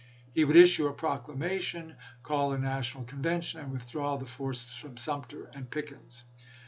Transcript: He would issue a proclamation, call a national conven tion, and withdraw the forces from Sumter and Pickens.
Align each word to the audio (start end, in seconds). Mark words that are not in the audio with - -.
He 0.33 0.43
would 0.45 0.55
issue 0.55 0.87
a 0.87 0.93
proclamation, 0.93 1.95
call 2.23 2.53
a 2.53 2.57
national 2.57 3.03
conven 3.05 3.43
tion, 3.43 3.61
and 3.61 3.71
withdraw 3.71 4.17
the 4.17 4.25
forces 4.25 4.73
from 4.73 4.97
Sumter 4.97 5.51
and 5.53 5.69
Pickens. 5.69 6.23